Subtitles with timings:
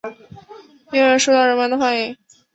[0.91, 2.17] 因而受到人们的欢迎。